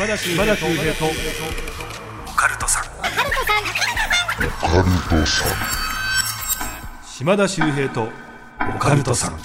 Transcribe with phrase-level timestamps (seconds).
[0.00, 2.84] 島田秀平とオカルトさん
[7.06, 8.08] 島田秀平と
[8.74, 9.38] オカルトさん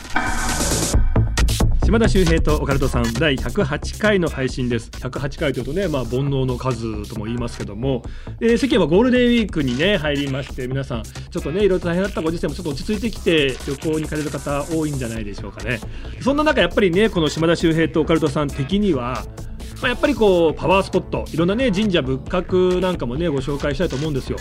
[1.84, 8.04] 島田秀平とオカルトさん第108回の配信です108回というとねまあ煩悩の数とも言いますけども、
[8.40, 15.82] えー、世間はゴールデンウィークにね入りまして皆さんちょっとねいろいろ大変だったご時世もちょっと落ち着いてきて旅行に行かれる方多いんじゃないでしょうかね
[16.22, 19.26] そんな中やっぱりねこの島田秀平とオカルトさん的には
[19.82, 24.38] まあ、やっぱりこうパワースポットいろんなね神社仏閣なんかもねご紹介したいと思うんですよ。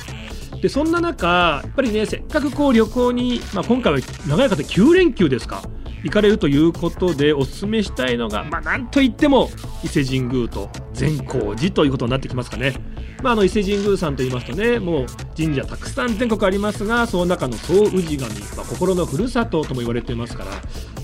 [0.61, 5.63] でそんな中やっぱりねせっかくこう旅行に、まあ、今回は長い方9連休ですか
[6.05, 9.51] 行かれるということでお勧めしたいのが、まあ、なんといっても
[9.83, 12.75] 伊勢神宮と善光寺ということになってきますかね。
[13.23, 18.21] まあ、あの伊勢神宮さんといいますとねもう神社たくさん全国ありますがその中の総氏神、
[18.55, 20.51] まあ、心のふるさととも言われていますから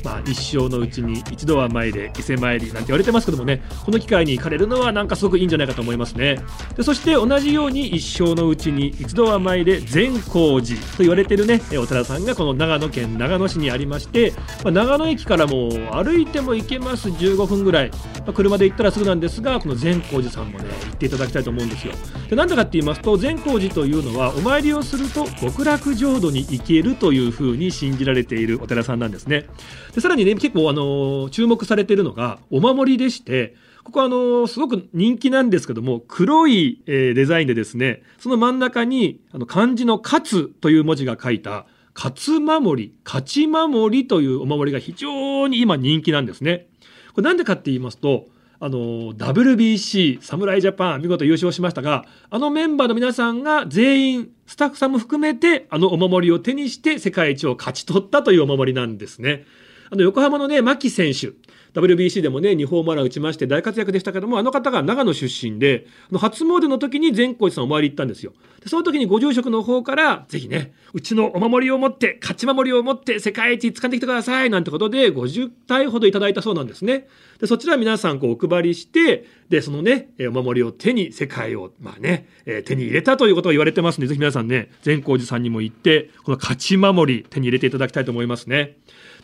[0.04, 6.38] まあ、一生のうちに一度は前で伊勢参りなんて言われてますけどもねこの機会に行かれるのはなんかすごくいいんじゃないかと思いますね。
[6.76, 14.32] でそして同じように一生のうちに一度は前で善光寺と言われてるねお寺さんがこの長野県長野市にありまして、
[14.64, 21.94] まあ、長野駅からも歩いても行けます15分ぐらい、まあ、車で行ったらすぐなんですがこの善光寺さんもね行っていただきたいと思うんですよ。
[22.28, 29.46] でなんでかって言いますと善光寺というのはお参りをすると極楽浄土に行けるというふうに信じられているお寺さんなんですね。
[29.94, 46.68] でさらにね結構あの注目されてるのがお守りでしてここあのすごく人気なんですけども黒い、えデザインでですねその真ん中にあの漢字の「勝」という文字が書いた「勝守り」「勝ち守り」というお守りが非常に今人気なんですね。
[47.14, 48.26] これなんでかって言いますと
[48.60, 59.44] あの WBC 侍ジャパン見事優勝しましたがあのメンバーの皆さんが全員スタッフさんも含めてあのお守りを手にして世界一を勝ち取ったというお守りなんですね。
[59.92, 61.32] あの横浜のね、牧選手、
[61.74, 68.32] WBC でもね、2ホームラン打ちまして大活躍でしたけども、あの方が長野出身で、あの初詣の時に善光寺さんお参り行ったんですよ。
[68.60, 77.08] でその時にご住職の方から、ぜひね、うちのお守りを持って、勝ち守りを持って世界一掴んできてくださいなんてことで50体ほどいただいたそうなんですね。
[77.40, 88.76] でそちら皆さんこうお配りして、で、そのね、お守りを手に世界を、まあね、え、手に入れたということが言われてますので、ぜひ皆さんね、善光寺さんにも行って、この勝ち守り手に入れていただきたいと思いますね。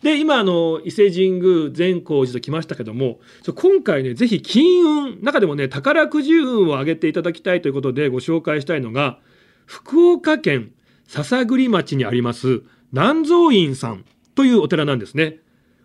[0.02, 3.18] で今あの伊勢神宮善光寺と来ましたけども
[3.54, 9.18] 今回ねぜひ金運中でもね宝くじ運を上げていただきたいということでご紹介したいのが
[9.64, 10.72] 福岡県
[11.06, 12.62] 篠栗町にあります
[12.92, 14.04] 南蔵院さん
[14.34, 15.38] というお寺なんですね。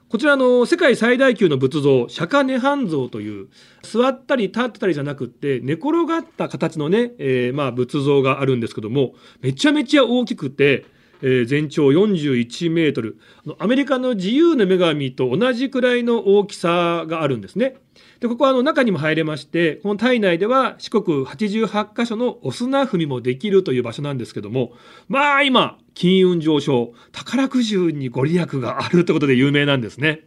[0.09, 3.47] こちらの世界最大級の仏像釈迦涅槃像という
[3.81, 10.83] 座ったり立ってたりじゃなくって寝転がった形のね、えー、まあ仏像があるんですけどもめちゃめちゃ大きくて
[11.21, 13.19] えー、全長41メートル
[13.59, 17.75] アメリカの自由の女神と同じくらいの大きさがあるんですね。
[18.19, 24.73] でここはあの中にも入れましてこの体内では四国88カ所のお砂踏みもできるという場所なんですけども
[25.09, 30.21] まあ今金運上昇宝くじにご利益があるということで有名なんですね。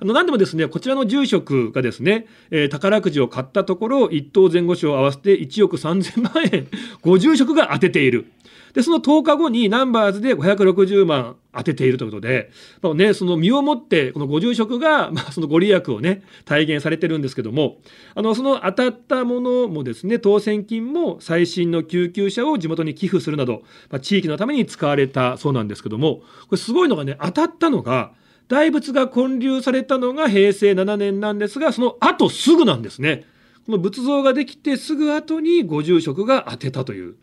[0.00, 6.66] あの何でもですねこちらの住職がですね、えー、宝くじを買ったところ一等前後賞合わせて1億3000万円
[7.02, 8.32] ご住職が当てている。
[8.72, 12.50] で、その10日後にナンバーズで560万当てているということで、
[12.82, 17.78] まあね、その身をもって、このご住職が、まあ、そのご利益をね、体現されてるんですけども、
[18.14, 28.12] あの、その当たったものもですね、当選金も最新の救急車を地元に寄付するなど、まあ、地域のために使われたそうなんですけども、これすごいのがね、当たったのが、
[28.50, 33.24] 大仏が建立されたのが平成7年なんですが、その後すぐなんですね。
[33.64, 37.14] この仏像ができてすぐ後にご住職が当てたという。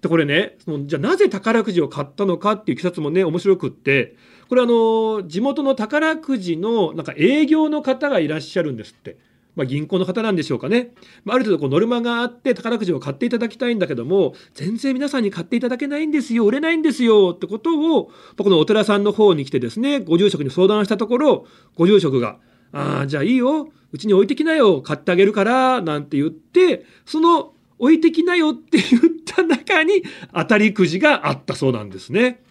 [0.00, 4.14] でこれねそのじゃあなぜ宝くじを買ったのかっていういきさつもね面白くって
[4.48, 9.16] これあの地元の宝くじのなんか営業の方がいらっしゃるんですって。
[9.56, 10.92] まあ、銀行の方なんでしょうかね。
[11.24, 22.38] まあ、ある程度こうノルマがあって宝くじを買っていただきたいんだけども、全然皆さんに買っていただけないんですよ、売れないんですよってことをま、このお寺さんの方に来てですね、ご住職に相談したところ、ご住職が、
[22.72, 30.02] ああ、じゃあいいよ、うちに置いてきなよ、買ってあげるから、なんて言って、その置いてきなよって言った中に
[30.34, 32.42] 当たりくじがあったそうなんですね。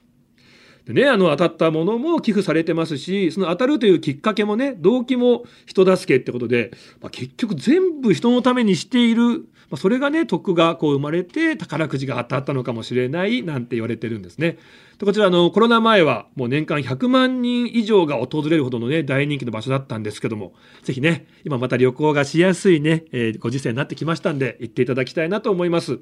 [0.85, 6.71] でね、あの当たったものも寄付されてますし、その当たるというきっかけもね、動機も人助けってことで、
[7.01, 14.57] まあ、結局全部人のためにしている、まあ、それがね、徳がこう生まれて宝くじが当たったのかもしれないなんて言われてるんですね。
[14.99, 20.53] でこちらのコロナ前はもう年間100万人以上が訪れるほどのね、大人気の場所だったんですけども、
[20.83, 25.99] ぜひね、今また旅行がしやすいね、えー、ご時世になってきましたんで、行っていただきたいなと思います。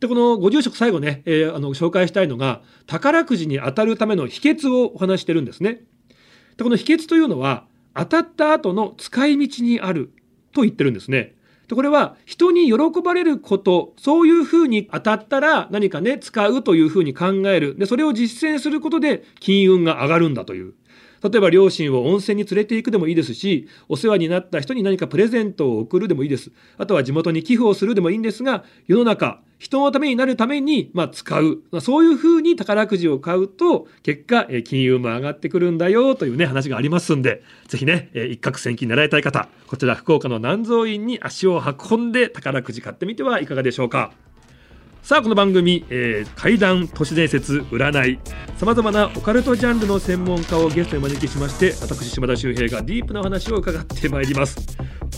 [0.00, 5.80] でこのご住職最後ね、えー、あの紹介したいのが宝くじに当たるための秘訣をお話してるんですね。
[6.56, 10.12] でこの秘訣というのは当たった後の使い道にある
[10.52, 11.34] と言ってるんですね。
[11.68, 17.76] でこれは人に喜ばれることそういうふうに当たったら何かね使うというふうに考える。
[17.78, 20.74] でそれを実践することで金運が上がるんだという。
[21.24, 44.12] 例えば両親を温泉に連れて行くでもいいですしお世話になった人に何かプレゼントを贈るでもいいですあとは地元に寄付をするでもいいんですが世の中人のためになるために、まあ、使う、まあ、そういうふうに宝くじを買うと結果、え金融も上がってくるんだよというね話がありますんでぜひね、え一攫千金習いたい方こちら福岡の南蔵院に足を運んで宝くじ買ってみてはいかがでしょうか。
[45.04, 48.18] さあこの番組、えー、怪談都市伝説占い
[48.56, 54.56] さまざまなオカルトジャンルの専門家をゲストに招きしまして私島田秀平がディープなお話を伺ってまいります。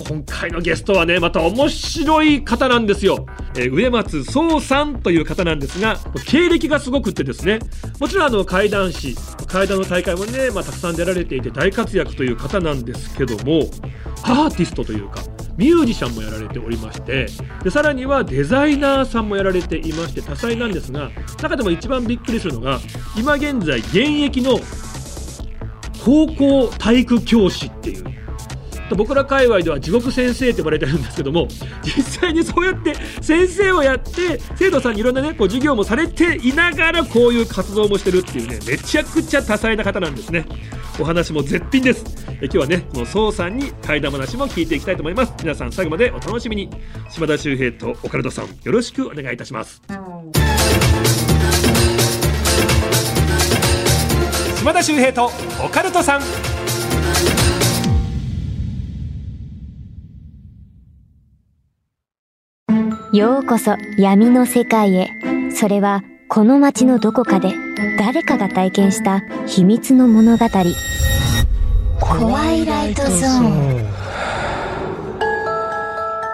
[0.08, 5.96] 今回のゲストはねまた面白い方なんですよ、えー、植松壮さんという方なんですが
[6.26, 7.60] 経歴がすごくってですね
[8.00, 9.14] もちろんあの怪談師
[9.46, 13.70] 怪談の大会もね、まあ、たくさん出られていて大活躍という方なんですけども
[14.24, 15.22] アーティストというか
[15.56, 17.26] ミュージシャンもやられておりまして
[17.62, 21.10] でさらにはデザイナーさんもやられていまして多彩なんですが
[21.40, 22.78] 中でも一番びっくりするのが
[23.16, 24.58] 今現在現役の
[26.04, 28.04] 高校体育教師っていう
[28.94, 31.48] 僕ら界隈では地獄先生って呼ばれてるんですけども
[31.82, 40.46] 実際にそうやって先生をやって生徒さんにいろんなねこう授業もされていながらこういう活動もしてるっていうねめちゃくちゃ多彩な方なんですね。
[40.98, 42.04] お話も絶品です。
[42.40, 45.34] え今日はねこの宋さんに怪談話も聞いていきたいと思います。
[45.40, 46.70] 皆さん最後までお楽しみに。
[47.10, 49.82] 島田秀平とオカルトさんよろしくお願いいたします。
[54.58, 55.30] 島田秀平と
[55.64, 56.55] オカルトさん。
[63.16, 65.08] ようこそ闇の世界へ。
[65.50, 67.54] それはこの街のどこかで
[67.98, 70.46] 誰かが体験した秘密の物語。
[71.98, 73.86] 怖いライトゾーン。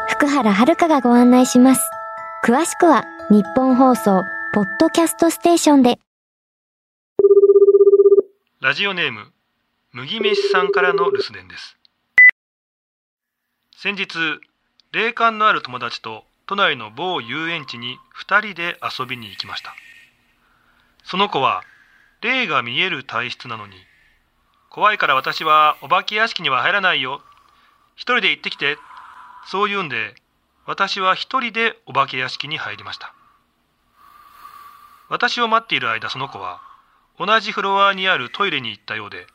[0.08, 1.80] 福原遥がご案内します。
[2.44, 6.00] 詳しくは日本放送ポッドキャストステーションで。
[8.60, 9.30] ラジオネーム
[9.92, 11.76] 麦飯さんからの留守電です。
[13.76, 14.08] 先日
[14.90, 19.74] 霊感のある友達と都内の某遊園地に2人で遊びに行きました。
[21.02, 21.64] その子は
[22.20, 23.72] 霊が見える体質なのに
[24.68, 27.22] 怖いから私はお化け屋敷には入らないよ。
[27.96, 28.76] 一人で行ってきて
[29.46, 30.14] そう言うんで
[30.66, 33.14] 私は一人でお化け屋敷に入りました。
[35.08, 36.60] 私を待っている間その子は
[37.18, 39.26] 同じフロアにあるトイレに行ったようで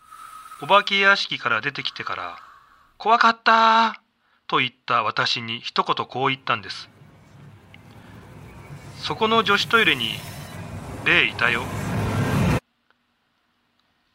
[0.61, 2.37] お化け屋敷から出てきてから
[2.99, 3.99] 「怖かった」
[4.45, 6.87] と言った私に一言こう言ったんです。
[8.99, 10.09] そこの女子トイレに
[11.05, 11.61] 霊いたよ。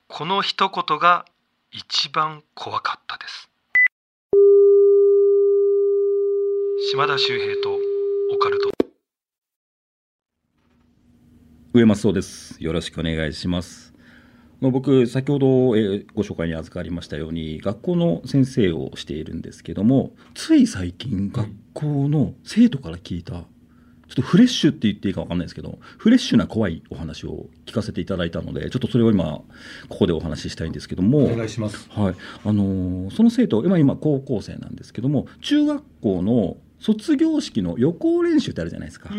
[0.08, 1.24] この一言が
[1.70, 3.48] 一番怖かったです。
[6.90, 7.78] 島田秀平と
[8.34, 8.70] オカルト。
[11.72, 12.56] 上松そうです。
[12.62, 13.92] よろしくお願いします。
[14.60, 23.42] 僕先ほど、えご紹介に預かりましたように学校の先生をしているんですけどもつい最近学校の生徒から聞いた
[24.12, 29.40] ちょっとフレッシュって言っていいか分かんないですけどフレッシュな怖いお話を聞かせていただいたのでちょっとそれを今
[29.88, 32.14] ここでお話ししたいんですけどもお願いします、はい。
[32.44, 39.10] あのー、その生徒今今高校生なんですけども中学校の卒業式の予行練習ってあるじゃないですか。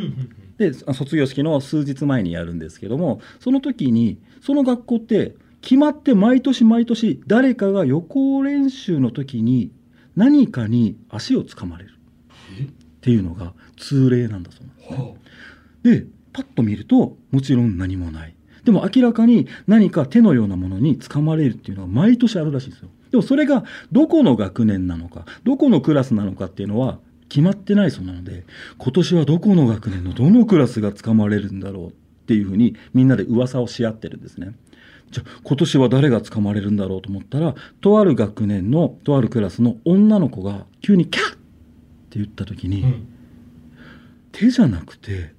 [0.57, 9.71] で卒業式の数日前にやるんですけどもその時にその学校って決まって毎年毎年誰かが予行練習の時に
[10.15, 11.97] 何かに足をつかまれる
[13.03, 18.33] っていうのが通例なんだそうでパッと見るともちろん何もない。
[18.63, 22.87] でも明らかに何か手のようなものにつかまれるっていうのは毎年あるらしいんですよ。
[23.11, 28.45] でもそれがどこの学年なのかどこのクラスなのかっていうのは決まってないそうなので
[28.77, 31.91] 今年はどこの学年のどのクラスがつかまれるんだろうっ
[32.25, 34.53] ていうふうにみんなで噂をし合ってるんですね。
[35.11, 41.42] じゃあ今年は誰がつかまれるんだろうと思ったらとある学年のとあるクラスの女の子が急にキャッ
[42.19, 43.07] 言った時に、うん、
[44.31, 45.33] 手じゃなくて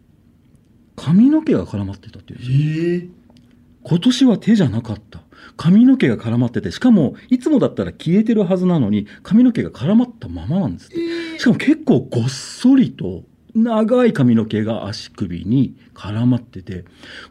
[0.97, 2.38] 髪の毛が絡まってたっていう。
[2.38, 2.97] んですよ、え。
[2.99, 3.09] ー、
[3.83, 5.23] 今年は手じゃなかった。
[5.57, 11.04] 髪の毛が絡まっててしかもいつもだったら消えてるはずなのに髪の毛が絡まったままなんですって、え。
[11.37, 16.85] ー、しかも結構ごっそりと長い髪の毛が足首に絡まってて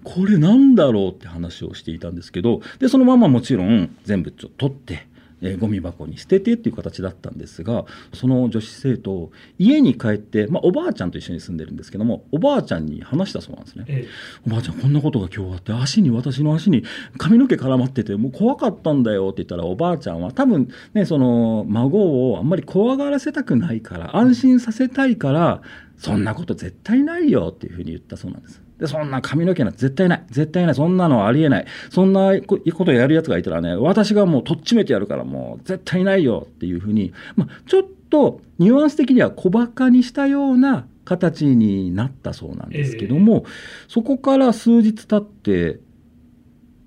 [0.03, 5.07] これなんだろうって話をしていたんですけどでそのままもちろん全部ちょっと取って
[5.43, 13.85] えーゴミ箱に捨ててっていう形だったんですがその女子生徒家に帰って、まあ、おばあちゃんと一緒に住んでるんですけどもおばあちゃんに話したそうなんですね。
[13.87, 14.07] え
[14.47, 16.83] おばあちゃんこんなことが今日あって足に私の足に
[17.17, 25.61] 髪の毛絡まっててもう怖かったんだよって言ったらおばあちゃんは多分ねその孫をあんまり怖がらせたくないから安心させたいから
[25.97, 28.62] そんなこと絶対ないよっていうふうに言ったそうなんです。
[28.79, 30.23] でそんな髪の毛なんて絶対ない。
[30.29, 30.75] 絶対ない。
[30.75, 31.65] そんなのはありえない。
[31.89, 43.45] そんなこことやるやつがいたらね私がもうとっちめてやるからもう絶対ないよっていうふうに、まあ、ちょっとニュアンス的には小バカにしたような形になったそうなんですけども、
[43.87, 45.79] そこから数日経って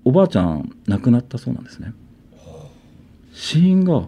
[0.03, 1.93] おばあちゃん亡くなったそうなんですね。
[3.33, 4.07] 死因が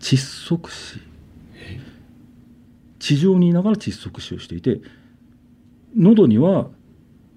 [0.00, 1.00] 窒息死。
[2.98, 4.80] 地上にいながら窒息死をしていて
[5.96, 6.68] 喉には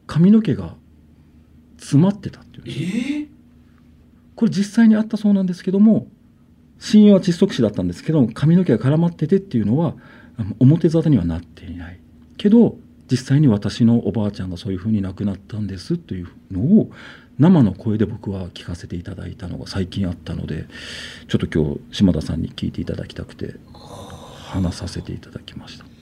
[0.08, 0.76] 髪の毛が
[1.78, 3.28] 詰まってたっていうえですえ
[4.36, 6.08] これ実際にあったそうなんですけども
[6.80, 9.96] 死因は窒息死だったんですけど髪の毛が絡まっててっていうのは
[10.60, 12.00] 表沙汰にはなっていない
[12.38, 12.78] けど
[13.10, 16.92] 実際に私のおばあちゃんがそういうふうに亡くなったんですというのを
[17.38, 20.66] 生の声で僕は聞かせていただいたのが最近あったので
[21.28, 25.95] ちょっと今日島田さんに聞いていただきたくて話させていただきました。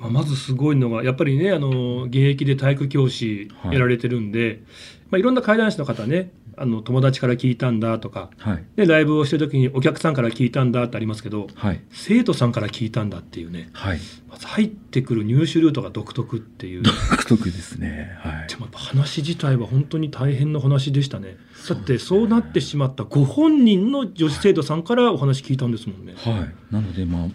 [0.00, 4.62] まあ、まずすごいのがやっぱりねあの現役で体育教師やられてるんで、
[5.10, 13.70] まあ、いろんな怪談師の方ねあの友達から聞いたんだとかはい、でライブをしてる時にお客さんから聞いたんだってありますけどはい、生徒さんから聞いたんだっていうね。
[13.72, 16.82] はい、まず入ってくる入手ルートが独特っていう。
[16.82, 18.16] で独特ですね。
[18.18, 18.32] はい。
[18.58, 21.36] もやっぱ話自体は本当に大変な話でしたね。
[21.68, 26.14] だってそうなってしまったご本人の女子生徒さんからお話聞いたんですもんね。
[26.16, 27.28] はい、なのでまあ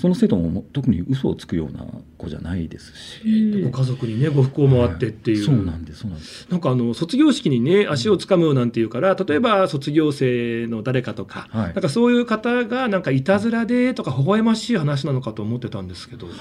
[0.00, 1.84] その生徒も特に嘘をつくような
[2.18, 6.46] 子じゃないですし、ご家族にねご不幸もあってっていう、はいそうなんですそうなんです。
[6.48, 11.66] なんかあの卒業式にね足をつかむなんていうから例えば卒業生の誰かとか、はい。
[11.66, 16.36] なんかそういう方がなんかいたずらでとか微笑ましい話なのかと思ってたんですけどはい。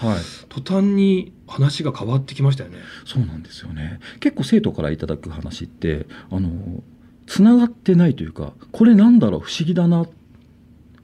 [0.50, 2.78] 途端に話が変わってきましたよね。
[3.06, 4.00] そうなんですよね。
[4.20, 6.84] 結構生徒からいただく話ってあの
[7.26, 10.06] つながってないというかこれなんだろう不思議だな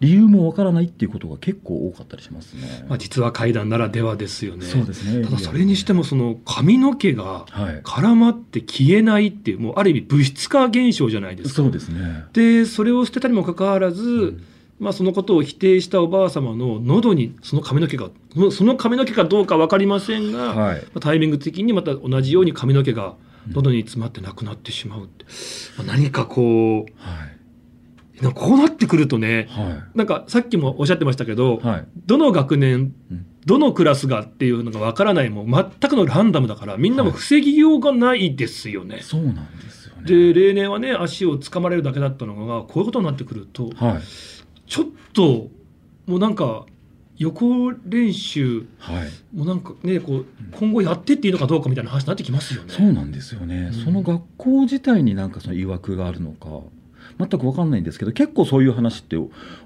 [0.03, 4.65] 理由もわからないっていうことが結構多かったりしますね、まあ、実は怪談ならではですよね。
[4.65, 5.23] そうですね。
[5.23, 7.81] ただそれにしてもその髪の毛がはい。
[7.83, 11.55] 絡まって消えないっていうもうある意味物質化現象じゃないですか。
[11.55, 12.25] そうですね。
[12.33, 14.43] でそれを捨てたにもかかわらず、ん。
[14.79, 18.09] まあ、そのことを否定したおばあ様の喉にその髪の毛が
[18.51, 20.83] その髪の毛かどうか分かりませんが、まはい。
[20.95, 23.15] あタイミング的にまた同じように髪の毛が
[23.51, 25.25] 喉に詰まってなくなってしまうって、
[25.77, 26.41] まあ何かこ
[26.79, 27.42] はうなんか
[28.33, 29.59] こうなってくるとねい。
[29.59, 31.87] はなんかさっきもおっしゃってましたけど、いはい。
[32.05, 33.25] どの学年うん。
[33.45, 38.99] どのクラスがっていうのが分からないもう全くのランダムだからみんなも防ぎようがないですよね。
[39.01, 40.03] そうなんですよね。
[40.05, 44.01] で例年はね足を掴まれるだけだったのがこういうことになってくるとはい。
[44.65, 45.49] ちょっと
[46.05, 46.65] もうなんか
[47.17, 49.09] 予行練習はい。
[49.35, 52.73] もうなんかねこう今後やってっていいのかどうかみたいな話になってきますよね。
[52.73, 53.83] そうなんですよね、うん。
[53.83, 56.61] その学校自体になんかその曰くがあるのか
[57.17, 59.17] 全く分かんないんですけど結構そういう話って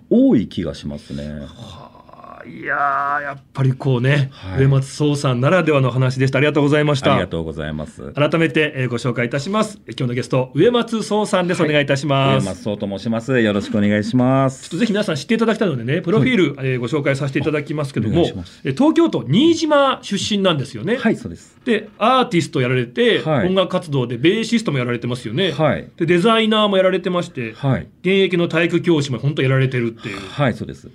[0.09, 1.39] 多い気がしますね。
[1.41, 2.06] はあ
[2.45, 8.11] いやーやっぱりこうね、はい上松壮さんならではの話でしたありがとうございましたありがとうございます。
[8.13, 12.45] 改めて、えーご紹介いたします今日のゲスト上松壮さんです、はいお願いいたします。
[12.45, 13.39] 松総と申します。
[13.39, 14.63] よろしくお願いします。
[14.63, 18.23] ちょっとぜひ皆さん知っていただきたいのでね、プロフィール、えーご紹介させていただきますけどおも、
[18.63, 20.97] 東京都新島出身なんですよね。
[20.97, 21.57] はい、そうです。
[21.65, 25.51] で、アーティストやられて、はい音楽活動でベーシストもやられてますよね。
[25.51, 25.89] はい。
[25.97, 27.87] で、デザイナーもやられてまして、はい。
[28.01, 30.19] 現役の体育教師も本当やられてるっていう。
[30.19, 30.89] はい、そうです。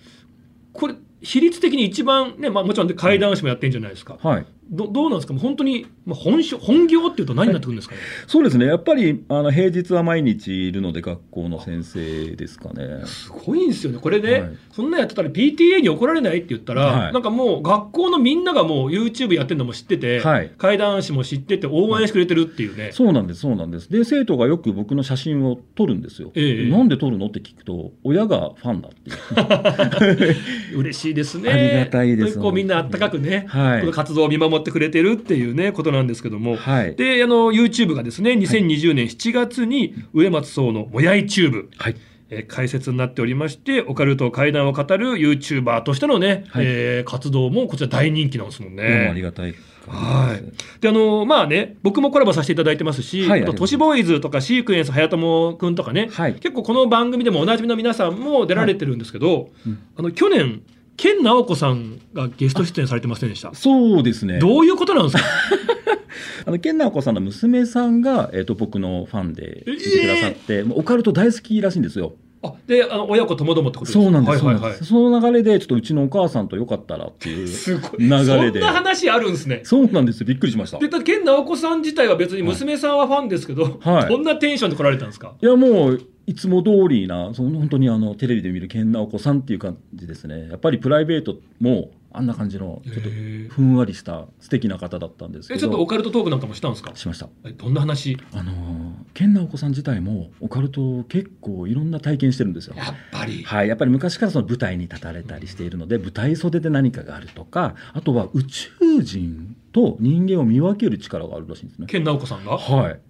[0.73, 4.19] これ、比率的に一番ね、まあもちろん怪談師もやってるんじゃないですか。
[4.23, 4.47] はい。
[4.73, 5.35] どどうなんですか？
[5.35, 8.67] もう本当に、まあ、本職本業っていうと何になってくるんですかね、そうですね。
[8.67, 13.02] やっぱり、あの、平日は毎日いるので、学校の先生ですかね。
[13.05, 13.99] すごいんですよね。
[14.00, 22.91] これね、はいそんなんやってたら PTA に怒られないって言ったら、はいなんかもう学校のみんながもう YouTube やってるのも知ってて、はい怪談師も知ってて応援してくれてるっていうね。
[22.93, 23.91] そうなんです、そうなんです。
[23.91, 26.33] で、生徒がよく僕の写真を撮るんですよ。
[26.35, 27.26] ええなんで撮るの？
[27.26, 30.37] って聞くと、親がファンだっていう。
[30.81, 31.50] 嬉しいですね。
[31.50, 36.57] ありがたいですみんなあったかくね、はいこの活動を見守ってくれてるっていうね、ことなんですけども。
[36.57, 36.95] はい。
[36.97, 41.97] で、あの、YouTube がですね、2020年7月に、植松荘のもやいチューブ、はい。
[42.31, 49.21] えー解説になっておりまして、オカルト怪談を語る YouTuber としてのね、はいえー活動もこちら大人気なんですもんどうもありね。
[49.23, 49.54] がたい。
[49.87, 50.81] はい。
[50.81, 60.62] で、あの、まあね、僕もコラボさせていただいてますし、はいあとう都市ボーイズとかシークエンス、早友くんとかね、はい結構この番組でもおなじみの皆さんも出られてるんですけど、うんあの、去年、
[61.03, 63.53] 健直子さんがゲスト出演されてませんでした？
[63.55, 64.39] そうですね。
[64.39, 65.25] どういうことなんですか？
[66.47, 72.13] あの、健直子さんの娘さんが、えっ、と、僕のファンでいてくださって、もうオカルト大好きらしいんですよ。
[72.45, 74.03] あであの親子ともどもってことですか？
[74.05, 74.85] そうなんです、はいはいはい。
[74.85, 78.01] その流れでちょっとうちのお母さんとよかったらっていうすごい。
[78.01, 78.61] 流れで。
[78.61, 79.61] そんな話あるんですね。
[79.65, 80.27] そうなんですよ。
[80.27, 80.79] びっくりしました。
[80.79, 84.09] でだ健直子さん自体は別に娘さんはファンですけど、はい。
[84.09, 85.35] どんなテンションで来られたんですか？
[85.41, 90.49] いやもういつも通りなその本当にあのテレビで見る健直子さんっていう感じですね。
[90.49, 93.09] やっぱりプライベートもあんな感じのちょっと
[93.55, 95.59] ふんわりした素敵な方だったんですけど。
[95.59, 96.95] えちょっとオカルトトークなんかもしたんですか？
[96.95, 97.29] しました。
[97.45, 98.17] えどんな話？
[98.35, 102.75] あのー健直子さん自体もオカルトを結構いろんな体験してるんですよ。
[102.76, 103.43] やっぱり。
[103.43, 108.71] はい、やっぱり昔からその舞台に立たれたりしているので舞台袖で何かがあるとかあとは宇宙
[109.02, 111.87] 人と人間を見分ける力があるらしいんですね。
[111.88, 112.57] 健直子さんが？
[112.57, 113.00] はい、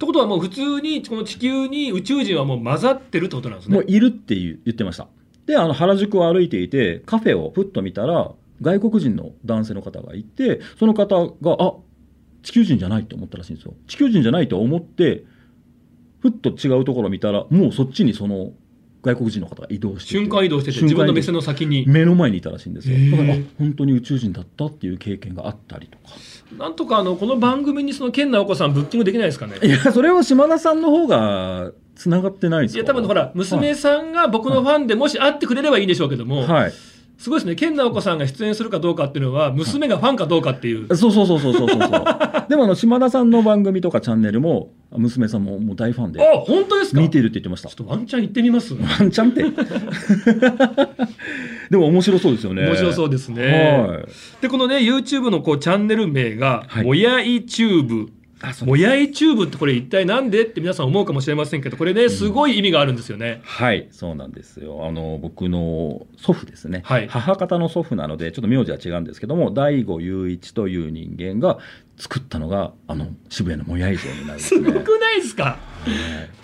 [0.00, 5.08] ってことはもう普通にこの地球に宇宙人はもう混ざってるってことなんですねもういるっていう言ってました。
[5.44, 11.74] であの原宿を歩いていてカフェをふっと見たら外国人の男性の方がいてその方があ
[12.42, 13.74] 地球人じゃないと思ったらしいんですよ。
[13.88, 15.24] 地球人じゃないと思って
[16.20, 18.52] ふっと違うところを見たらもうそっちにその
[19.02, 20.18] 外国人の方が移動してて。
[20.18, 21.84] 瞬間移動してて自分の目線の先に。
[21.86, 22.96] 目の前にいたらしいんですよ。
[23.10, 26.14] だからあ本当に宇宙人だったっていう経験があったりとか。
[26.58, 29.56] なんとかあのこの番組にその健直子さんブッキングできないですかね？
[29.62, 32.78] いやそれは島田さんの方がつながってないですか？
[32.78, 36.72] いや多分ほら娘さんが僕のファンでもし会ってくれればいいんでしょうけども、はい
[37.20, 37.54] すごいですね。
[37.54, 41.78] 健直子さんが出演するかどうかっていうのは娘がファンかどうかっていう、そうそうそうそうそうそう
[42.48, 47.00] でもあの島田さんの番組とかチャンネルも娘さんももう大ファンであ本当ですか？
[47.02, 47.68] 見てるって言ってました。
[47.68, 48.72] ちょっとワンチャン行ってみます？
[48.74, 49.44] ワンチャンって？
[51.70, 52.64] でも面白そうですよね。
[52.66, 54.04] 面白そうですね、はい。
[54.40, 56.84] でこのね YouTube のこうチャンネル名が「はい。
[56.84, 58.08] もやいチューブ」
[58.64, 64.86] もやいチューブってこれ一体なんでって皆さん思うかもしれませんけどこれねすごい意味があるんですよね、はい、そうなんですよ。
[64.86, 66.82] あの、僕の祖父ですね。
[66.84, 71.58] はい母方の祖父なので、ちょっと名字は違うんですけども、大後友市という人間が
[71.96, 74.38] 作ったのが、あの、渋谷のもやい像になるね。
[74.38, 75.58] すごくないですか？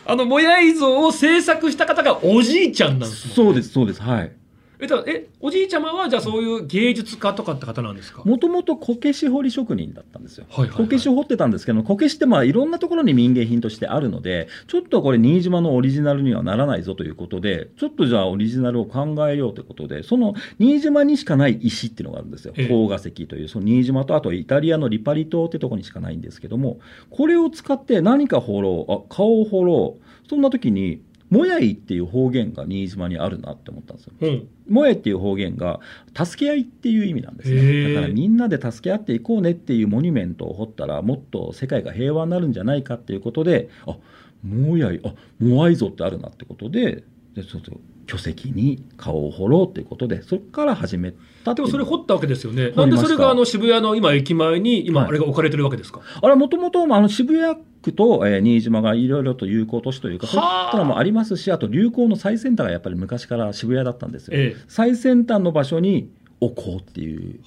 [0.06, 4.02] あのもやい像を制作した方がおじいちゃんなんですもんそうです、そうです。
[4.02, 4.32] はい。
[4.78, 8.22] えだえおじいちゃまはじゃあそういう芸術家とかって方なんですか？
[8.24, 10.46] もともとこけし彫り職人だったんですよ。
[10.50, 22.52] はいはいはいこけしを彫ってたんですけどこけしってまあいろんなところに民芸品としてあるので、ちょっとこれ新島のオリジナルにはならないぞということで、ちょっとじゃあオリジナルを考えようということで、その新島にしかない石っていうのがあるんですよ。
[22.56, 26.78] ええ宝河石という、その新島とあとイタリアのリパリ島ってところにしかないんですけども、
[27.10, 30.06] これを使って何か彫ろう、あ、顔を彫ろう。
[30.28, 34.12] そんな時に、もやいっていう方言が新島にあるなって思ったんですよ。
[34.20, 35.78] うん萌えっていう方言が
[36.16, 43.96] 助け合いっていう意味なんですへねーだからみんなで助け合っていこうねっていうモニュメントを掘ったらもっと世界が平和になるんじゃないかっていうことであ
[44.44, 47.72] もやいあモアイ像ってあるなってことででちょっと
[48.06, 51.12] 巨石に顔を彫ろうっていうことでそこから始め
[51.44, 52.70] たでもそれ掘ったわけですよね。
[52.70, 56.00] なんでそれがあの渋谷の今駅前に今はいあれが置かれてるわけですか？
[56.22, 60.68] あれもともとあの渋谷区と、えー新島がいろいろと友好都市というかそういはあ。
[60.68, 64.36] ったのもありますしあと流行の最先端がやっぱり昔から渋谷だったんですよ。
[64.36, 64.64] ええ。
[64.68, 67.40] 最先端の場所に置こうっていう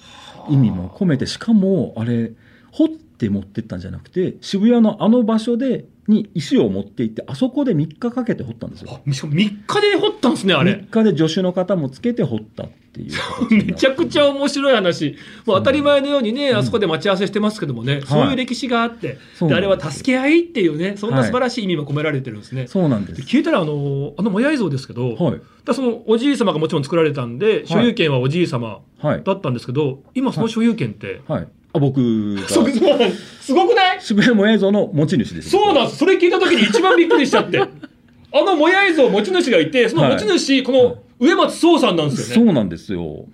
[0.48, 2.32] 意味も込めてしかもあれ
[2.72, 9.00] 掘って持ってったんじゃなくて渋谷のあの場所でに石を持って行ってあそこで3日かけて掘ったんですよ。
[9.06, 9.36] あしかも3
[9.66, 10.90] 日で掘ったんですねあれ3。
[10.90, 13.12] 日で助手の方もつけて掘ったっていう
[13.66, 15.16] めちゃくちゃ面白い話。
[15.46, 22.66] もう当たり前のようにね、うんあそこで待ち合わせしてますけどもね、そういう歴史があって、であれは助け合いっていうね、そんな素晴らしい意味も込められてるんですね。
[22.66, 23.20] そうなんです。
[23.20, 25.40] で聞いたらあの、あのもやい像ですけど、はい。
[25.64, 29.22] らそのおじい様がもちろん作られたんで、所有権はおじい様はい。
[29.24, 31.48] だったんですけど、今その所有権って、はい。
[31.72, 32.78] あ僕がそうす
[33.46, 34.00] すごくない？
[34.00, 35.50] 渋谷も映像の持ち主です。
[35.50, 35.98] そうなんです。
[35.98, 37.60] それ聞いた時に一番びっくりしちゃって。
[38.32, 42.44] あのもやい像持ち主がいて、その持ち主、この上松壮さんなんですよね。
[42.46, 43.26] そうなんですよ。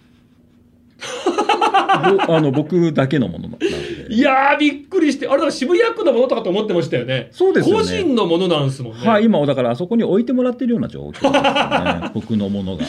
[2.27, 3.66] ぼ あの僕だけのものなんで。
[4.09, 7.29] いやー、びっくりして、あれだ渋谷区のものとかと思ってましたよね。
[7.33, 9.07] そうですよね個人のものなんですもんね。
[9.07, 12.11] はい、今だからあそこに置いてもらってるような状況ですよね。
[12.14, 12.87] 僕のものが。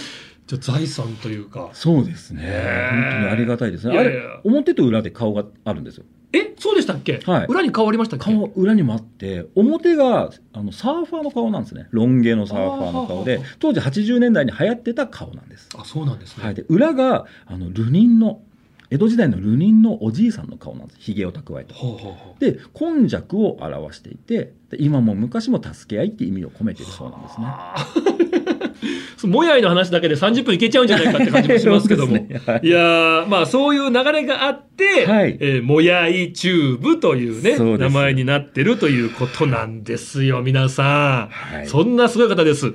[0.48, 1.70] じゃあ財産というか。
[1.74, 2.42] そうですね。
[2.90, 3.98] 本当にありがたいですね。
[3.98, 6.06] あいやいやいやれ表と裏で顔があるんですよ。
[6.34, 8.26] え、そうでしたっけ、はい裏に顔ありましたっけ？
[8.34, 11.88] 顔裏にもあって表があのサーファーの顔なんですね。
[11.92, 15.70] ロン毛のサーファーの顔で当時80年代に流行ってた顔なんです。
[15.78, 16.44] あ、そうなんですね。
[16.44, 18.42] はい、で裏があの流人の
[18.90, 21.00] 江戸時代の流人のおじいさんの顔なんです。
[21.00, 21.74] ひげを蓄えた。
[21.74, 22.42] ほうほうほう。
[22.42, 27.48] で今昔を表していてで今も昔も助け合いって意味を込めているそうなんですね。
[29.24, 32.14] もやいの話だけで30分いけちゃうんじゃないかって感じもしますけども。
[32.18, 32.42] ね。
[32.46, 32.68] はい。
[32.68, 35.38] いやーまあそういう流れがあって、はい。
[35.40, 41.68] えーもやいチューブというねそう名前になってるということなんですよ皆さん、はい。
[41.68, 42.74] そんなすごい方です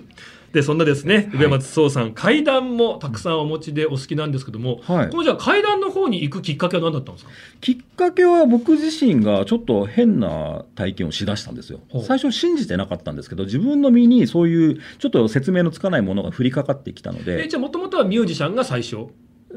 [0.52, 1.44] でそんなですねはい。
[1.44, 5.10] 上松壮さん階段もたくさんお持ちでお好きなんですけども、はい。
[5.10, 7.30] このじゃあ階段の方に行くきっかけは何だったんですか？
[7.60, 11.80] きっかけは僕自身がちょっと変な体験をしだしたんですよ。
[12.02, 19.06] 最初信じてなかったんですけど自分の身にそういうちょっと説明のつかないものが降りかかってきたのえでじゃあもともとはミュージシャンが最初？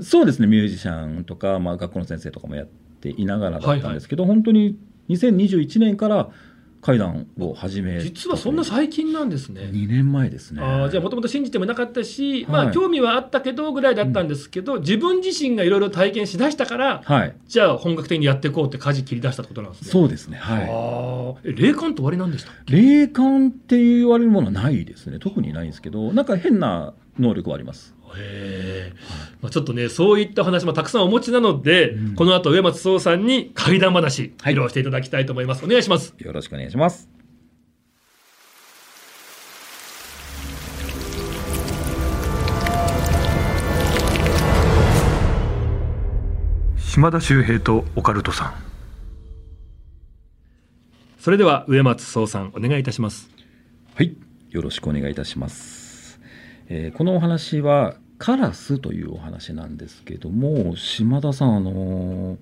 [0.02, 0.48] そうですね。
[0.48, 4.78] ミュージシャンとか、まあ、学校の先生とかもやっていながらだったんですけど、本当に
[5.10, 6.30] 2021年から
[6.86, 9.62] 怪談を始め実はそんな最近なんですね。
[9.74, 10.62] 2年前ですね。
[10.62, 12.52] あーじゃあもともと信じてもなかったし、はい。
[12.52, 17.36] まあ興味はあったけどぐらいだったんですけど、自分自身がいろいろ体験しだしたから、はい。
[17.48, 19.90] じゃあ本格的にやっていこうって舵切り出したってことなんですね。
[19.90, 20.38] そうですね。
[20.38, 21.54] はい。
[21.56, 25.18] 霊感って終わりなんでした霊感って言われるものはないですね。
[25.18, 28.94] 特にないんですけどなんか変な能力はありますへえ、
[29.42, 32.16] まあ、ちょっとねそういった話もたくさんお持ちなので、うん。
[32.16, 34.54] この後上松壮さんに怪談話はい。
[34.54, 36.14] 披露していただきたいと思います、お願いします。
[36.18, 37.10] よろしくお願いします。
[46.78, 48.54] 島田秀平とオカルトさん。
[51.20, 53.30] それでは上松壮さんお願いいたします。
[53.96, 54.16] はい。
[54.56, 56.22] よろしくお願いいたします、
[56.70, 62.38] えーこのお話はカラスというお話なんですけども島田さんあのー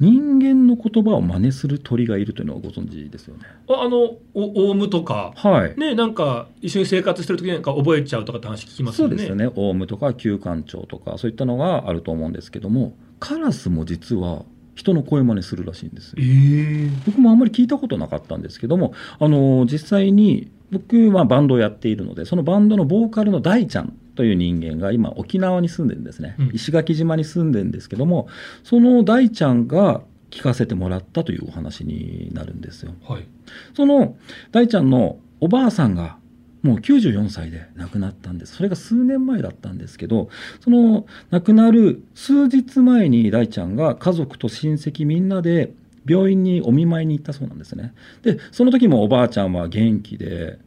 [0.00, 3.42] 人間の言葉を真似する鳥がいるというのはご存知ですよね？
[3.68, 3.98] ああの
[4.34, 5.78] おオウムとかはい。
[5.78, 9.10] ねなんか一緒に生活してる時になんか覚えちゃうとかって話聞きますよね。
[9.10, 9.48] そうですよね。
[9.54, 14.42] オウムとか旧館長とかそういったのがあると思うんですけどもカラスも実は
[14.74, 16.14] 人の声真似するらしいんですよ。
[16.18, 16.90] ええ。
[17.06, 26.50] 僕もあんまり聞いたことなかったんですけどもあの実際に僕はバンドをやっているのでそのバンドのボーカルの大ちゃんという人間が今沖縄に住んでるんですね、うん。
[26.52, 28.28] 石垣島に住んでるんですけども
[28.62, 32.94] その大ちゃんが聞かせてもらったというお話になるんですよ。
[33.06, 33.26] はい。
[33.74, 34.16] その
[34.50, 36.16] 大ちゃんのおばあさんが
[36.62, 38.54] もう94歳で亡くなったんです。
[38.54, 45.72] それが数年前だったんですけどその亡くなる数日前に大ちゃんが家族と親戚みんなで
[46.06, 47.92] 病院にお見舞いに行ったそうなんですね。
[48.22, 50.58] でその時もおばあちゃんは元気で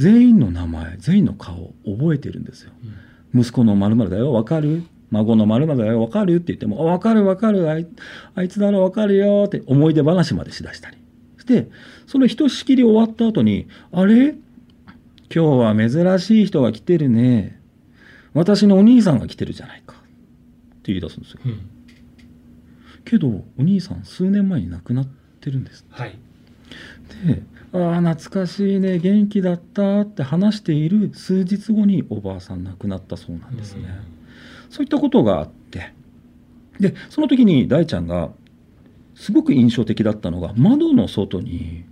[0.00, 2.72] 全員の名前全員の顔を覚えてるんですよ。
[3.34, 4.82] 息子の〇〇だよわかる？
[5.10, 6.36] 孫の〇〇だよわかる？
[6.36, 7.86] って言ってもあわかるわかるあい
[8.34, 10.96] あいつならわかるよって思い出話までしだしたり。
[11.38, 11.68] して
[12.06, 14.30] そのひとしきり終わった後にあれ？
[14.30, 14.36] 今
[15.28, 17.60] 日は珍しい人が来てるね。
[18.32, 19.96] 私のお兄さんが来てるじゃないか。
[19.96, 19.98] っ
[20.82, 21.40] て言い出すんですよ。
[21.44, 21.60] うん。
[23.04, 25.08] けどお兄さん数年前に亡くなっ
[25.40, 26.16] てるんですはい。
[27.26, 33.88] で「ああ懐かしいね元気だった」って話している数日後におばあさん亡くなったそうなんですね、
[34.70, 35.92] そういったことがあって。
[36.80, 38.30] でその時に大ちゃんが
[39.14, 41.84] すごく印象的だったのが窓の外に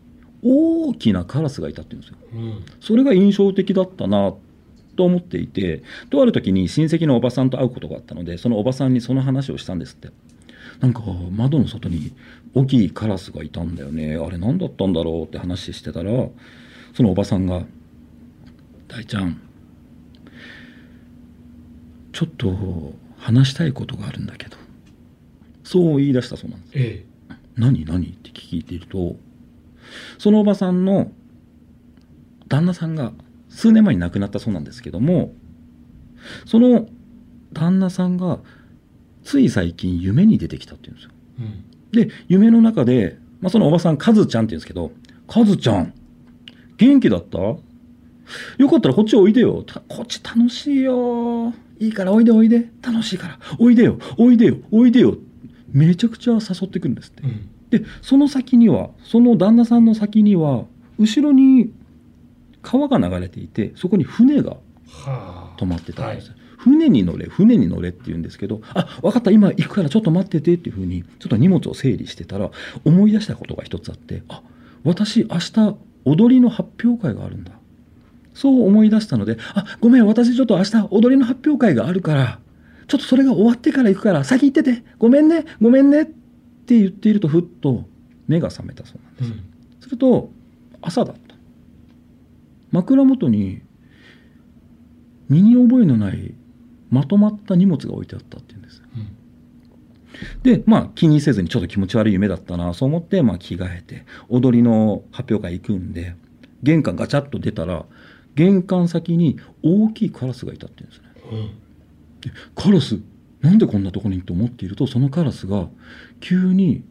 [0.43, 2.17] 大きなカラスがいたって言うんですよ。
[2.33, 2.63] うん。
[2.81, 4.33] それが印象的だったな
[4.97, 10.09] と思っていてとある時に親戚のおばさんと会うことがあったのでそのおばさんにその話をしたんですって
[10.81, 12.13] なんか窓の外に
[12.55, 14.17] 大きいカラスがいたんだよね。
[14.17, 16.11] あれ何だったんだろうって話してたら
[16.95, 17.65] そのおばさんが
[18.89, 19.41] 「大ちゃん
[22.13, 24.57] ちょっと話したいことがあるんだけど」
[25.65, 26.73] そう言い出したそうなんです。
[26.75, 27.05] え
[27.57, 29.17] 何何って聞いていると
[30.19, 31.11] そのおばさんの
[32.49, 33.13] 旦那さんが
[33.49, 35.35] 数年前に亡くなったそうなんですけども
[36.47, 36.89] その
[37.53, 38.41] 旦那さんが
[39.29, 41.11] つい最近夢に出てきたっていうんですよ。
[41.41, 42.09] えうん。
[42.09, 44.91] で夢の中で、まあ、そのおばさんカズちゃんって言うんですけど
[45.29, 45.93] 「カズちゃん
[46.79, 47.39] 元気だった？
[47.39, 47.61] よ
[48.71, 49.63] かったらこっちおいでよ。
[49.67, 51.53] たこっち楽しいよ。
[51.79, 52.71] いいからおいでおいで。
[52.83, 53.39] 楽しいから。
[53.59, 53.99] おいでよ。
[54.17, 54.57] おいでよ。
[54.71, 55.19] おいでよ」
[55.73, 57.23] めちゃくちゃ誘ってくるんですって。
[57.23, 57.49] うん。
[57.69, 60.65] でその先にはその旦那さんの先には
[60.99, 61.71] 後ろに
[62.63, 64.59] 川が流れていてそこに船がは
[65.07, 65.55] あ。
[65.59, 72.51] 止まってたんです、船に乗れ船に乗れって言うんですけどあ分かった今行くからちょっと待っててっていうふうにちょっと荷物を整理してたら
[72.85, 74.43] 思い出したことが一つあってあ
[74.85, 77.53] 私明日踊りの発表会があるんだ。
[78.35, 82.39] そう思い出したのであごめん私ちょっと明日踊りの発表会があるから
[82.87, 87.85] ちょっとそれが終わってから行くから先行っててごめんねごめんねって言っているとふっと
[88.29, 89.45] 目が覚めたそうなんです、うん。
[89.81, 90.31] すると
[90.81, 91.35] 朝だった。
[92.71, 93.61] 枕元に
[95.29, 96.35] 身に覚えのない
[96.91, 98.83] まとまった荷物が置いてあったっていうんです。
[98.97, 99.09] うん
[100.43, 106.17] でまあ気にせずにちょっと気持ち悪い夢だったなそう思ってまあ着替えて踊りの発表会行くんで
[106.63, 107.85] 玄関ガチャッと出たら
[108.35, 111.05] 玄関先に大きいカラスがいたっていうんですね。
[111.33, 111.51] うん
[112.57, 112.99] カラス
[113.43, 115.69] なんでこんなとこにと思っているとそのカラスが
[116.21, 116.83] 急に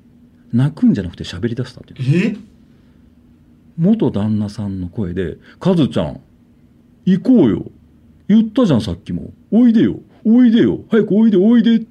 [0.54, 2.38] 泣くんじゃなくて喋り出したっていう
[3.78, 6.22] 元旦那さんの声で「カズちゃん
[7.06, 7.66] 行こうよ。
[8.30, 10.00] 言ったじゃんさっきもおいでよ。
[10.26, 10.80] おいでよ。
[10.90, 11.86] 早くおいでおいで。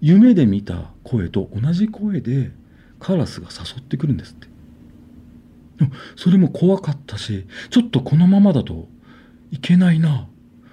[0.00, 2.50] 夢で見た声と同じ声で
[2.98, 4.48] カラスが誘ってくるんですって。
[6.16, 8.88] それも怖かったしちょっとこのままだと
[9.50, 10.28] いけないな。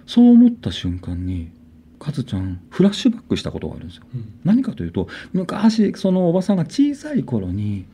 [0.05, 1.51] そう思った瞬間に
[1.99, 4.03] カズちゃんフラッシュバックしたことがあるんですよ。
[4.13, 4.33] うん。
[4.43, 7.85] 何かというと昔そのおばさんが小さい頃に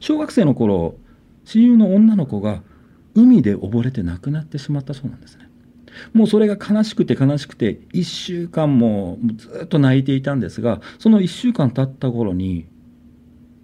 [0.00, 0.96] 小学生の頃
[1.44, 2.62] 親友の女の子が
[3.14, 5.43] 海で溺れて亡くなってしまったそうなんですね
[6.12, 12.66] もうそれが悲しくて悲しくて1週間もずっと泣いていたんですがその1週間経った頃に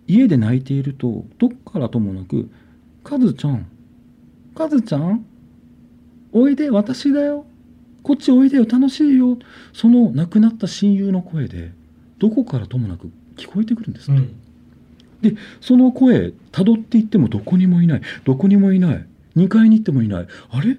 [0.06, 2.50] 家で泣いているとどっからともなく
[3.04, 3.66] 「カズちゃん
[4.54, 5.24] カズちゃん
[6.32, 7.46] おいで私だよ。
[8.02, 8.66] こっちおいでよ。
[8.70, 9.38] 楽しいよ」
[9.72, 11.72] その亡くなった親友の声で
[12.18, 14.20] どこからともなく聞こえてくるんですって、
[15.30, 15.38] うん。
[15.60, 18.00] その声たどっていってもどこにもいない。
[18.24, 19.06] どこにもいない。
[19.36, 20.26] 2階に行ってもいない。
[20.50, 20.76] あれ？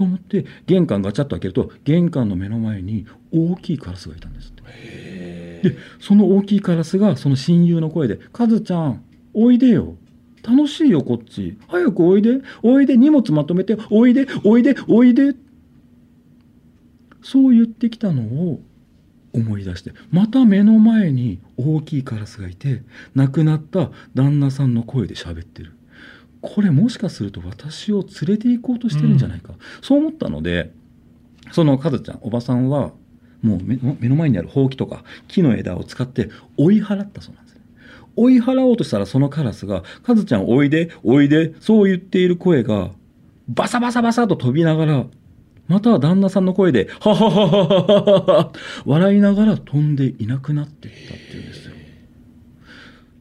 [0.00, 4.50] と思って玄関ガチャッと開けると玄関の目の前に大きいカラスがいたんです
[5.62, 9.96] でその大きいカラスがその親友の声で「カズちゃんおいでよ。
[10.42, 11.58] 楽しいよこっち。
[11.68, 12.40] 早くおいで。
[12.62, 13.76] おいで荷物まとめて。
[13.90, 15.36] おいでおいでおいで」
[17.22, 18.62] そう言ってきたのを
[19.34, 22.82] 思い出してまた目の前に大きいカラスがいて
[23.14, 25.74] 亡くなった旦那さんの声で喋ってる
[26.42, 30.72] これもしかすると私を連れて行こうとしてるんじゃないか、そう思ったので
[31.52, 32.92] そのカズちゃんおばさんは
[33.42, 37.54] もう目の目の前にあるほうきとか木の枝を使って追い払ったそうなんです。
[37.54, 37.60] ね
[38.16, 42.90] 追い払おうとしたらそのカラスが「カズちゃんおいでおいで」そう言っている声が
[43.48, 45.06] バサバサバサと飛びながら
[45.68, 48.52] または旦那さんの声で「ははははははは」
[48.84, 51.69] 笑いながら飛んでいなくなっていったっていうんですよ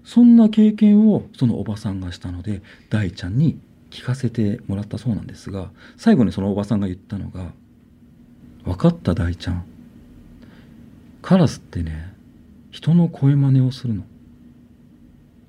[0.10, 3.60] そんな経験をそのおばさんがしたので大ちゃんに
[3.92, 7.52] 聞かせてもらったそうなんですが最後にそのおばさんが言ったのが
[8.66, 9.64] 「分かった大ちゃん。
[11.22, 12.12] カラスってね
[12.72, 14.04] 人の声真似をするの。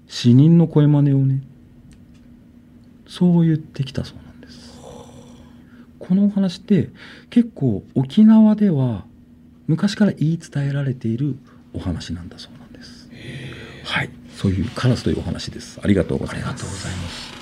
[0.07, 1.43] 死人の声真似をね
[3.07, 4.79] そう言ってきたそうなんです。
[5.99, 6.91] このお話って
[7.31, 9.07] 結構沖縄では
[9.69, 11.39] 昔から言い伝えられている
[11.73, 13.09] お話なんだそうなんです。
[13.85, 15.79] はいそういうカラスというお話です。
[15.83, 16.65] ありがとうございます。
[16.65, 16.71] ま
[17.11, 17.33] す。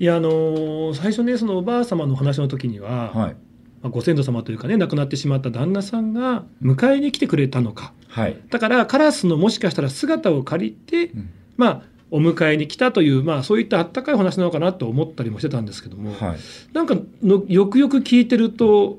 [0.00, 3.36] いやあのー最初ねそのおばあ様のお話の時には、はい。
[3.80, 7.92] まあご先祖様というかね亡くなってしまった旦那さんが迎えに来てくれたのか。
[8.08, 11.30] はい、だからカラスのもしかしたら姿を借りて、うん。
[11.56, 16.38] まあお迎えに来たという、まあ、そういったあったかいお話なのかなと思ったりもしてたんですけども、はい、
[16.74, 18.98] なんかのよくよく聞いてると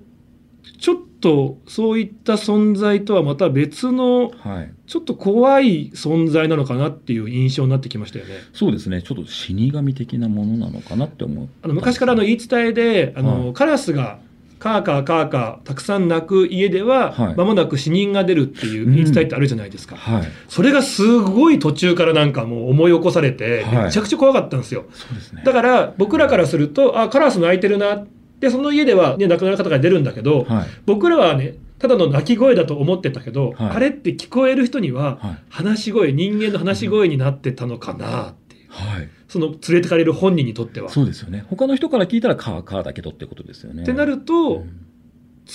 [0.80, 8.36] ちょっとそういった存在とはまた別のはい、ちょっと怖い存在なのかなっていう印象になってきましたよね。
[8.52, 9.02] そうですね。
[9.02, 11.48] ちょっと死神的なものなのかなって思う。
[11.62, 13.54] あの昔からの言い伝えであの、はい。
[13.54, 14.20] カラスが
[14.60, 17.36] カーカーカーカーたくさん鳴く家では、はい。
[17.36, 19.96] 間もなく死人が出るっていう言い伝えってあるじゃないですか。
[19.96, 20.24] はい。
[20.50, 23.84] それがすごい途中からなんかもう思い起こされて、はい。
[23.86, 24.86] めちゃくちゃ怖かったんですよ。
[24.92, 25.44] そうですね。
[25.46, 28.04] だから僕らからすると、あ、カラス鳴いてるな。
[28.44, 30.68] で、その家ではね、亡くなる方が出るんだけど、はい。
[30.86, 33.70] 僕らはね、ただの鳴き声だと思ってたけど、はい。
[33.70, 35.38] あれって聞こえる人には、はい。
[35.50, 38.70] 話し声、人間の話し声になってたのかなっていう。
[38.70, 39.10] はい。
[39.30, 40.90] その連れてかれる本人にとっては。
[40.90, 41.46] そうですよね。
[41.48, 43.84] 他の人から聞いたらカーカーだけどってことですよね。
[43.84, 44.86] ってなると、うん。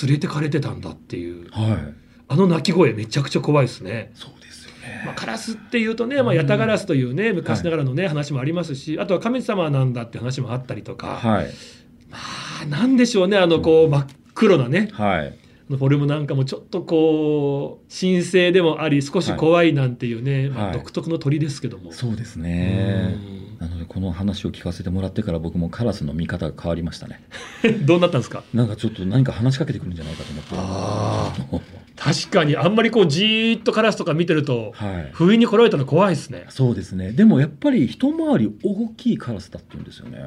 [0.02, 1.94] 連れてかれてたんだっていう、はい。
[2.28, 4.12] あの鳴き声めちゃくちゃ怖いですね。
[4.14, 5.02] そうですよね。
[5.04, 11.46] まあ、カラスっていうとね、まあ、ヤタガラスというね、昔ながらのね、話もありますし、あとは神様なんだって話もあったりとか、はい。
[12.10, 15.34] まあ、なんでしょうね、あの、こう、真っ黒なね、はい。
[15.68, 21.92] フォルムなんかもちょっとこう、神聖でもあり、少し怖いなんていうね、まあ、はい独特の鳥ですけども。
[21.92, 23.16] そうですね。
[23.60, 27.20] うなのでこの話を聞かせてもらってから僕もカラスの見方が変わりましたね。
[27.68, 28.44] ん どうなったんですか？
[28.54, 30.50] なんかちょっと何か話しかけてくるんじゃないかと思って。
[30.56, 31.34] あ
[31.96, 35.10] 確かに、あんまりこう、じーっとカラスとか見てると、はい。
[35.12, 36.46] 不意に来られたら怖いですね。
[36.48, 37.10] そうですね。
[37.12, 40.18] でもやっぱり一回り大きいカラスだって言うんですよね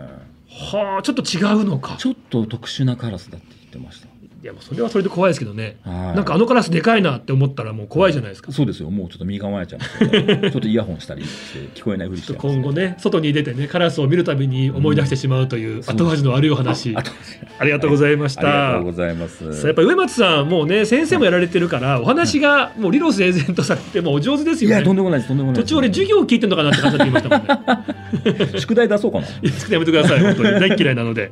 [0.52, 1.96] はあ、ちょっと違うのか。
[1.98, 4.11] ちょっと特殊なカラスだって言ってました
[4.43, 5.77] いや、もうそれはそれで怖いですけどね。
[5.84, 8.51] はいなんかあのカラスでかいなって思ったらもう怖いじゃないですか。
[8.51, 18.84] そうですよもうちょっと身構えちゃいますよね ちょっとイヤホンしたりして聞こえないふりしてます、っと今後ね、外に出てね、カラスを見るたびに思い出してしまうという後味の悪いお話、ありがとうございましありがたとう。
[18.86, 24.75] ございますさあやっぱり植松さん、もうね、先生もやられてるから、お話がもう理路整然とされて、もうお上手ですよね。
[24.77, 28.60] いやとんでもないですとんでもないです途中俺授業を聞いてんのかなって感じだって言いましたもんね。
[28.60, 31.32] 宿題出そうかな いややめてください、本当に大っ嫌いなので。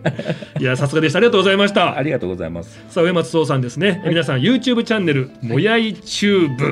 [0.59, 1.17] いや、さすがでした。
[1.17, 2.03] ありがとうございましたあ。
[2.09, 4.03] りがとうございますさあ、植松創さんですね。
[4.05, 6.65] 皆さん、YouTube チャンネル、もやいチューブ。
[6.65, 6.71] は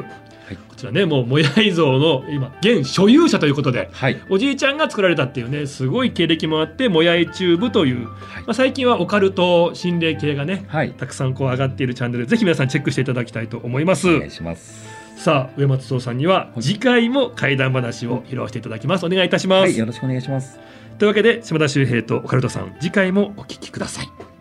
[0.51, 0.57] い。
[0.67, 4.21] こちらねもうもやい像の今現所有者ということではい。
[4.29, 8.43] おじいちゃんが作られたっていうねすごい経歴もあってもやいチューブという、まはい。
[8.47, 10.93] あ、最近はオカルト心霊系がねはい。
[10.93, 14.09] たくさんこう上がっているチャンネルでぜひ皆さんチェックしていただきたいと思います。
[14.09, 14.85] お願いします。
[15.17, 16.61] さあ上松壮さんにははい。
[16.61, 19.05] 次回も怪談話を披露していただきます。
[19.05, 20.59] お願いいたします、はいよろしくお願いします。
[20.97, 24.36] というわけで島田秀平とオカルトさん次回もお聞きください